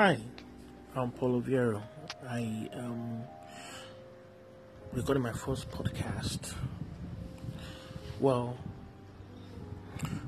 [0.00, 0.16] Hi,
[0.94, 1.82] I'm Paulo Viero.
[2.30, 3.24] I um, am
[4.92, 6.54] recording my first podcast.
[8.20, 8.56] Well,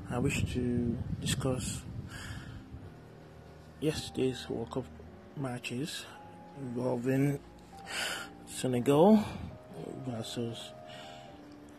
[0.09, 1.83] I wish to discuss
[3.79, 4.85] yesterday's World Cup
[5.37, 6.05] matches
[6.59, 7.39] involving
[8.47, 9.23] Senegal
[10.05, 10.71] versus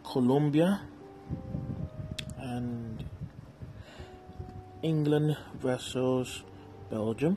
[0.02, 0.80] Colombia
[2.38, 3.04] and
[4.82, 6.43] England versus
[6.88, 7.36] Belgium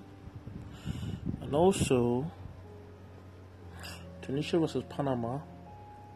[1.46, 2.26] and also
[4.24, 5.38] Tunisia versus Panama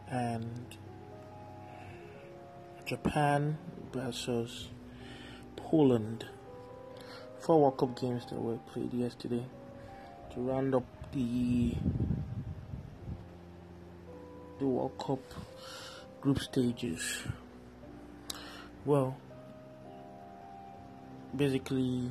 [0.08, 0.66] and
[2.84, 3.56] Japan
[3.92, 4.70] versus
[5.54, 6.24] Poland.
[7.38, 9.44] Four World Cup games that were played yesterday
[10.34, 11.74] to round up the
[14.58, 15.20] the World Cup
[16.20, 17.22] group stages.
[18.84, 19.16] Well,
[21.36, 22.10] basically,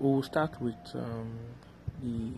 [0.00, 1.32] we'll start with um,
[2.00, 2.30] the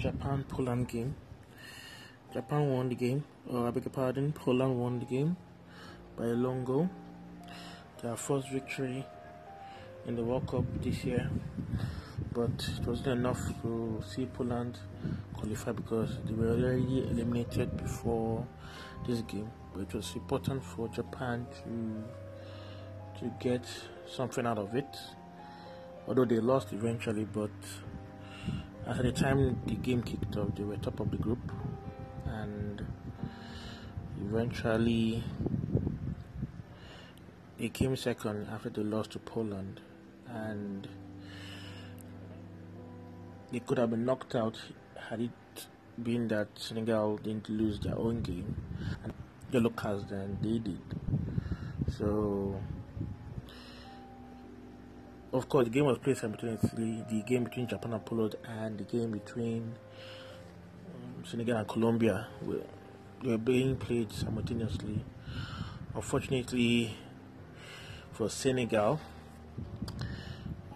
[0.00, 1.14] Japan Poland game.
[2.32, 5.36] Japan won the game, or I beg your pardon, Poland won the game
[6.16, 6.88] by a long goal.
[8.02, 9.04] Their first victory
[10.06, 11.28] in the World Cup this year,
[12.32, 14.78] but it wasn't enough to see Poland
[15.34, 18.46] qualify because they were already eliminated before
[19.06, 19.50] this game.
[19.74, 22.04] But it was important for Japan to
[23.20, 23.66] to get
[24.06, 24.96] something out of it.
[26.08, 27.50] Although they lost eventually, but
[28.86, 31.52] at the time the game kicked off, they were top of the group,
[32.26, 32.84] and
[34.22, 35.22] eventually
[37.58, 39.80] they came second after they lost to Poland,
[40.26, 40.88] and
[43.52, 44.58] they could have been knocked out
[45.10, 45.30] had it
[46.02, 48.56] been that Senegal didn't lose their own game.
[49.04, 49.12] And
[49.50, 50.80] yellow cards than they did.
[51.96, 52.60] So,
[55.32, 57.04] of course, the game was played simultaneously.
[57.10, 59.74] The game between Japan and Poland and the game between
[60.86, 62.62] um, Senegal and Colombia were,
[63.22, 65.04] were being played simultaneously.
[65.94, 66.96] Unfortunately,
[68.12, 69.00] for Senegal,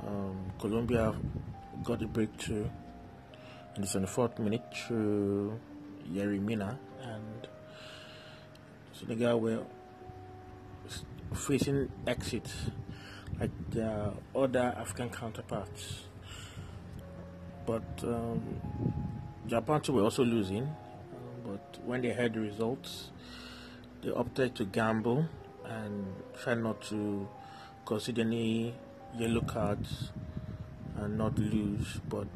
[0.07, 1.15] um, Colombia
[1.83, 2.69] got a breakthrough
[3.75, 5.59] in the 74th minute through
[6.11, 7.49] Yerry Mina and
[8.93, 9.63] Senegal were
[11.35, 12.49] facing exit
[13.43, 16.05] like their other African counterparts.
[17.67, 18.41] But um,
[19.49, 20.63] Japan too were also losing.
[20.63, 20.77] Um,
[21.45, 23.11] but when they heard the results,
[24.03, 25.27] they opted to gamble
[25.65, 26.07] and
[26.41, 27.29] try not to
[27.85, 28.75] concede any
[29.19, 30.13] yellow cards
[30.97, 31.99] and not lose.
[32.09, 32.29] But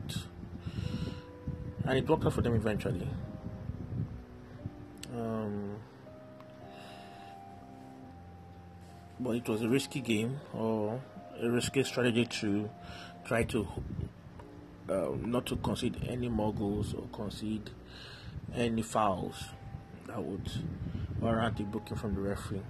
[1.84, 3.08] and it worked out for them eventually.
[5.14, 5.76] Um,
[9.18, 11.00] but it was a risky game or
[11.40, 12.68] a risky strategy to
[13.24, 13.66] try to
[14.88, 17.70] uh, not to concede any more goals or concede
[18.54, 19.44] any fouls
[20.06, 20.50] that would
[21.20, 22.62] warrant a booking from the referee.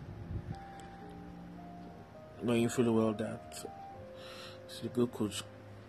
[2.43, 3.65] Knowing fully well that
[4.69, 5.33] Senegal could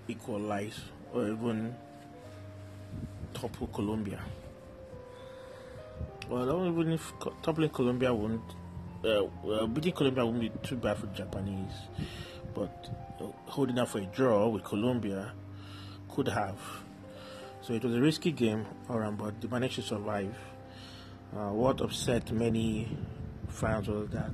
[0.08, 0.80] equalize
[1.14, 1.76] or even
[3.34, 4.20] topple Colombia.
[6.30, 8.42] Well, even if toppling Colombia won't,
[9.08, 11.74] uh, well, beating Colombia won't be too bad for the Japanese,
[12.54, 15.32] but uh, holding out for a draw with Colombia
[16.10, 16.60] could have.
[17.62, 20.36] So it was a risky game, around, but they managed to survive.
[21.36, 22.98] Uh, what upset many
[23.50, 24.32] fans was that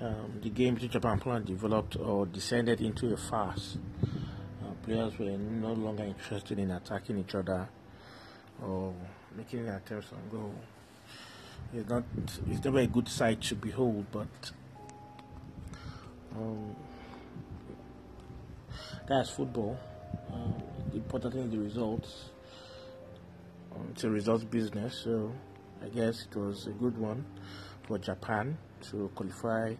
[0.00, 3.76] um, the game between Japan and Poland developed or descended into a farce
[4.90, 7.68] players were no longer interested in attacking each other
[8.62, 8.92] or
[9.36, 10.54] making attempts on goal.
[11.72, 12.04] It's not.
[12.48, 14.50] It's never a good sight to behold, but
[16.36, 16.74] um,
[19.08, 19.78] that's football.
[20.32, 20.54] Um,
[20.90, 22.30] the important thing is the results.
[23.72, 25.32] Um, it's a results business, so
[25.82, 27.24] I guess it was a good one
[27.86, 28.58] for Japan
[28.90, 29.74] to qualify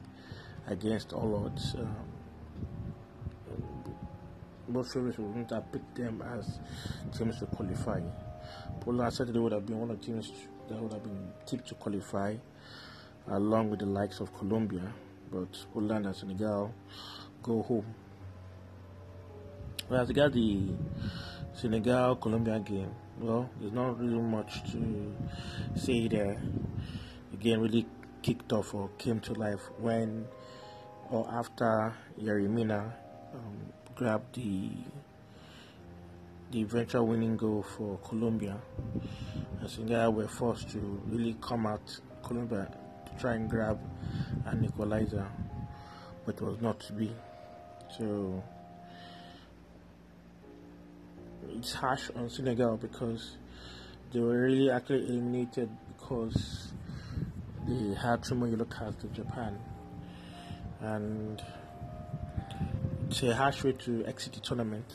[0.68, 1.74] against all odds.
[1.74, 1.96] Um,
[4.68, 6.60] most favorites wouldn't have picked them as
[7.16, 8.00] teams to qualify.
[8.80, 10.32] Poland certainly would have been one of the teams
[10.70, 12.36] that would have been tipped to qualify,
[13.28, 14.92] along with the likes of Colombia.
[15.30, 16.72] But Poland and Senegal
[17.42, 17.94] go home.
[19.88, 20.68] Well, as regards the
[21.54, 25.14] Senegal Colombia game, well, there's not really much to
[25.74, 26.40] say there.
[27.32, 27.86] The game really
[28.22, 30.26] kicked off or came to life when
[31.10, 32.94] or after Yerry Mina
[33.34, 34.70] um, grabbed the
[36.50, 38.56] the eventual winning goal for Colombia.
[39.60, 42.68] And Senegal were forced to really come out Colombia
[43.06, 43.78] to try and grab
[44.46, 45.26] an equalizer.
[46.26, 47.12] But it was not to be.
[47.96, 48.42] So
[51.56, 53.36] it's harsh on Senegal because
[54.12, 56.72] they were really actually eliminated because
[57.68, 59.58] they had too many yellow cards to Japan.
[60.80, 61.42] And
[63.08, 64.86] it's a harsh way to exit the tournament,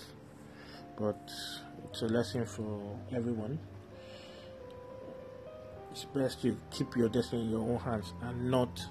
[0.98, 1.32] but
[1.90, 3.60] it's a lesson for everyone.
[5.92, 8.86] It's best to keep your destiny in your own hands and not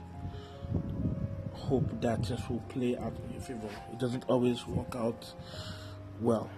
[1.53, 3.69] hope that things will play out in your favor.
[3.93, 5.33] It doesn't always work out
[6.21, 6.51] well.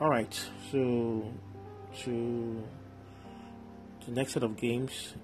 [0.00, 0.34] All right,
[0.70, 1.32] so
[2.02, 2.62] to
[4.06, 5.14] the next set of games.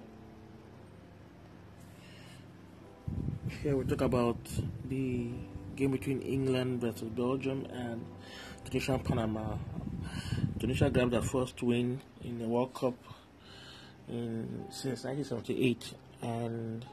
[3.61, 4.37] Here we talk about
[4.85, 5.29] the
[5.75, 8.05] game between England versus Belgium and
[8.65, 9.55] Tunisia and Panama.
[10.59, 12.95] Tunisia grabbed their first win in the World Cup
[14.07, 16.85] in since 1978, and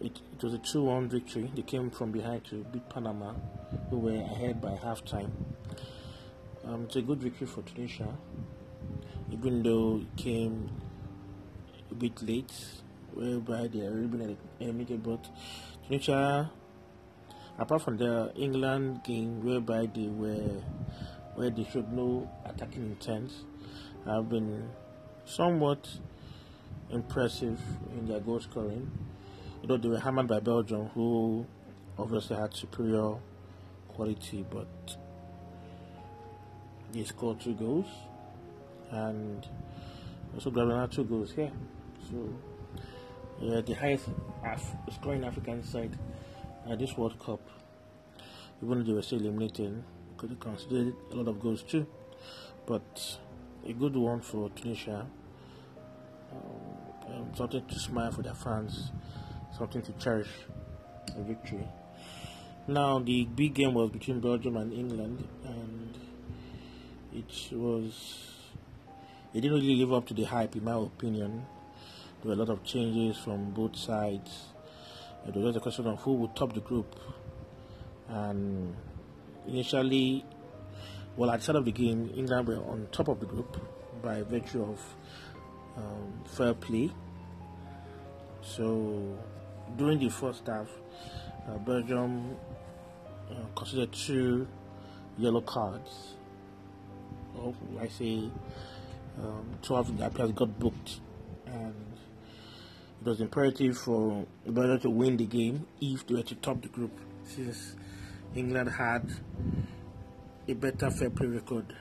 [0.00, 1.50] it, it was a 2-1 victory.
[1.54, 3.32] They came from behind to beat Panama,
[3.90, 5.30] who were ahead by halftime.
[6.64, 8.08] Um, it's a good victory for Tunisia,
[9.30, 10.68] even though it came
[11.90, 12.52] a bit late,
[13.14, 13.96] whereby they are
[14.60, 15.02] eliminated.
[15.02, 15.26] But
[15.86, 16.50] Tunisia,
[17.58, 20.62] apart from the England game, whereby they were
[21.34, 23.30] where they showed no attacking intent,
[24.06, 24.68] have been
[25.26, 25.88] somewhat
[26.90, 27.60] impressive
[27.98, 28.90] in their goal scoring.
[29.60, 31.46] Although they were hammered by Belgium, who
[31.98, 33.16] obviously had superior
[33.88, 34.96] quality, but
[36.92, 37.86] they scored two goals
[38.90, 39.46] and
[40.34, 41.50] also another two goals here.
[42.10, 42.32] So,
[43.40, 44.08] yeah, the highest
[44.44, 45.98] Af- scoring African side
[46.70, 47.40] at this World Cup,
[48.62, 49.82] even though they were still eliminated,
[50.16, 51.86] could have considered a lot of goals too.
[52.66, 53.18] But
[53.66, 55.06] a good one for Tunisia.
[56.32, 58.90] Um, um, something to smile for their fans,
[59.56, 60.28] something to cherish
[61.16, 61.66] a victory.
[62.66, 65.96] Now, the big game was between Belgium and England, and
[67.16, 68.26] it was
[69.32, 71.46] it didn't really live up to the hype in my opinion
[72.22, 74.55] there were a lot of changes from both sides
[75.28, 76.94] it was just a question of who would top the group.
[78.08, 78.74] And
[79.46, 80.24] initially
[81.16, 83.56] well at the start of the game england were on top of the group
[84.02, 84.80] by virtue of
[85.76, 86.90] um, fair play.
[88.42, 89.18] So
[89.76, 90.68] during the first half
[91.48, 92.36] uh, belgium
[93.30, 94.46] uh, considered two
[95.18, 96.14] yellow cards.
[97.36, 98.30] Or I say
[99.20, 101.00] um, 12 the players got booked.
[101.46, 101.74] And
[103.06, 106.66] it was imperative for Belgium to win the game if they were to top the
[106.66, 106.90] group
[107.22, 107.76] since
[108.34, 109.08] England had
[110.48, 111.72] a better fair play record.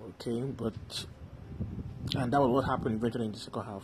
[0.00, 1.06] Okay, but
[2.14, 3.82] and that was what happened eventually in the second half.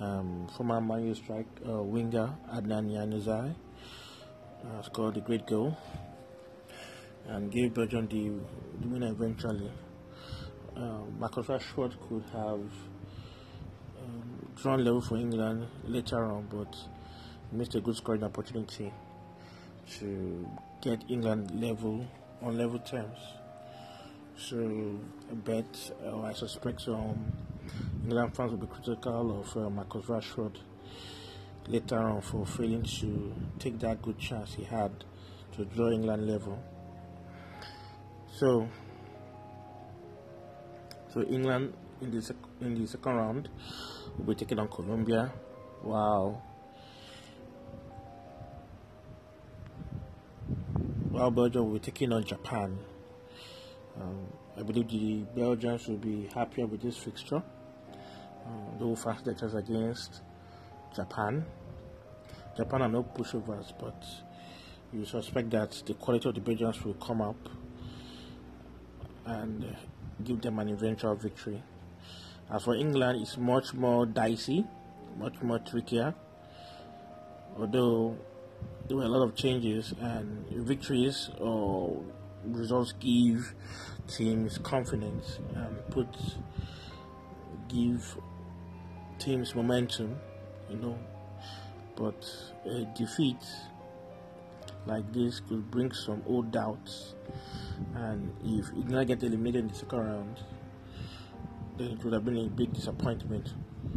[0.00, 3.52] Um, former Man strike uh, winger Adnan Januzaj
[4.64, 5.76] uh, scored a great goal
[7.26, 8.30] and gave Belgium the,
[8.80, 9.72] the win eventually.
[10.76, 12.60] Um, Marcus Rashford could have
[14.56, 16.76] um, drawn level for England later on, but
[17.52, 18.92] missed a good scoring opportunity
[19.98, 20.48] to
[20.80, 22.06] get England level
[22.40, 23.18] on level terms.
[24.36, 24.98] So
[25.30, 27.32] I bet, or I suspect some
[28.04, 30.56] England fans will be critical of uh, Marcus Rashford
[31.68, 34.90] later on for failing to take that good chance he had
[35.56, 36.58] to draw England level.
[38.34, 38.68] So,
[41.12, 43.48] so England in the sec- in the second round
[44.18, 45.32] will be taking on Colombia.
[45.82, 46.42] Wow.
[51.10, 52.78] While Belgium will be taking on Japan.
[54.00, 54.26] Um,
[54.56, 57.42] I believe the Belgians will be happier with this fixture.
[58.44, 60.22] Uh, they will fast against
[60.94, 61.44] Japan.
[62.56, 64.04] Japan are no pushovers, but
[64.92, 67.48] you suspect that the quality of the Belgians will come up
[69.24, 69.76] and
[70.24, 71.62] give them an eventual victory.
[72.52, 74.66] As for England, it's much more dicey,
[75.16, 76.14] much more trickier.
[77.58, 78.18] Although
[78.86, 82.02] there were a lot of changes and victories or
[82.44, 83.54] results give
[84.06, 86.08] teams confidence and put
[87.68, 88.18] give
[89.18, 90.16] teams momentum,
[90.68, 90.98] you know.
[91.96, 92.22] But
[92.66, 93.42] a defeat
[94.84, 97.14] like this could bring some old doubts
[97.94, 100.40] and if England get eliminated in the second round,
[101.82, 103.52] it would have been a big disappointment.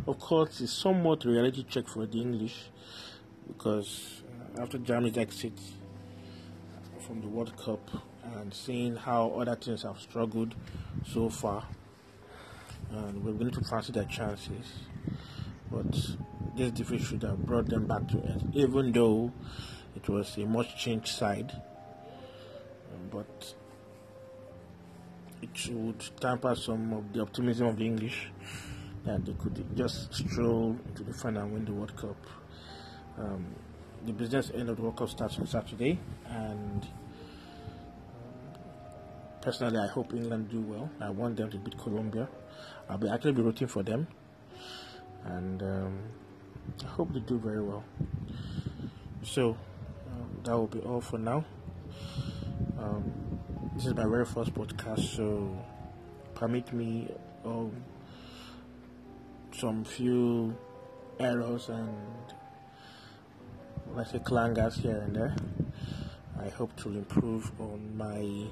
[0.08, 2.70] Of course, it's somewhat reality check for the English
[3.48, 4.24] because
[4.58, 5.54] uh, after Germany's exit
[7.00, 7.90] from the World Cup
[8.36, 10.56] and seeing how other teams have struggled
[11.06, 11.68] so far,
[12.92, 14.66] and we're going to fancy their chances.
[15.72, 15.92] But
[16.56, 19.32] this defeat should have brought them back to earth, even though
[19.96, 21.52] it was a much changed side.
[23.12, 23.54] But
[25.56, 28.30] it would tamper some of the optimism of the English
[29.06, 32.18] that they could just stroll to the final win the World Cup.
[33.18, 33.46] Um,
[34.06, 35.98] the business end of the World Cup starts on Saturday,
[36.28, 36.90] and um,
[39.42, 40.90] personally, I hope England do well.
[41.00, 42.28] I want them to beat Colombia.
[42.90, 44.08] I'll be actually be rooting for them,
[45.24, 46.00] and um,
[46.84, 47.84] I hope they do very well.
[49.24, 49.58] So
[50.12, 51.46] um, that will be all for now.
[52.78, 53.25] Um,
[53.76, 55.54] this is my very first podcast, so
[56.34, 57.12] permit me
[57.44, 57.72] um,
[59.52, 60.56] some few
[61.20, 61.98] errors and
[63.94, 65.36] let's say clangers here and there.
[66.42, 68.48] I hope to improve on my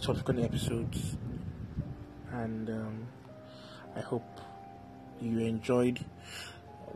[0.00, 1.16] subsequent episodes,
[2.32, 3.06] and um,
[3.94, 4.40] I hope
[5.20, 6.02] you enjoyed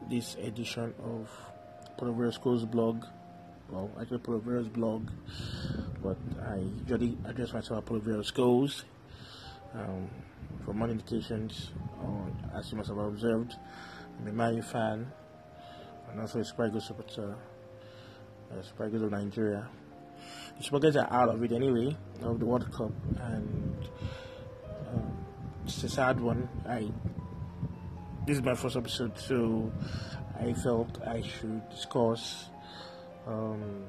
[0.08, 1.28] this edition of
[1.98, 3.04] Polo School's blog.
[3.68, 5.08] Well, actually, Polo blog,
[6.02, 6.16] but
[6.46, 8.84] I usually address myself at Polo Schools.
[9.74, 10.10] Um,
[10.64, 13.54] for more indications, on, as you must have observed,
[14.20, 15.10] I'm a Man U fan
[16.10, 17.34] and also a Super supporter,
[18.50, 19.68] uh, Super of Nigeria.
[20.58, 23.76] The Super are out of it anyway, of the World Cup, and
[24.88, 25.16] um,
[25.64, 26.48] it's a sad one.
[26.68, 26.90] I
[28.26, 29.72] this is my first episode, so
[30.38, 32.50] I felt I should discuss
[33.26, 33.84] um,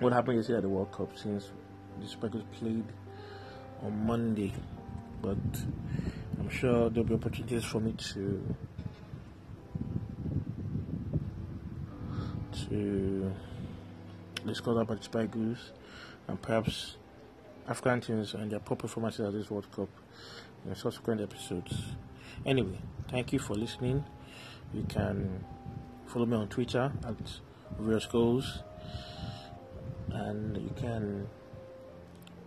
[0.00, 1.50] what happened yesterday at the World Cup since
[2.00, 2.84] the Eagles played
[3.82, 4.52] on Monday.
[5.22, 5.38] But
[6.38, 8.54] I'm sure there'll be opportunities for me to
[12.68, 13.32] to
[14.46, 15.72] discuss about the Goose
[16.28, 16.96] and perhaps
[17.68, 19.88] African teams and their poor performances at this World Cup
[20.66, 21.74] in subsequent episodes.
[22.44, 24.04] Anyway, thank you for listening.
[24.74, 25.44] You can
[26.06, 27.16] follow me on Twitter at
[27.78, 28.62] various goals
[30.10, 31.28] and you can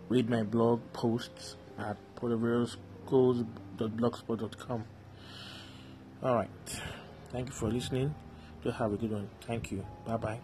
[0.08, 4.84] read my blog posts at polyverosgoals.blogspot.com.
[6.22, 6.50] Alright,
[7.30, 8.14] thank you for listening.
[8.62, 9.30] Do have a good one.
[9.46, 9.86] Thank you.
[10.06, 10.40] Bye bye.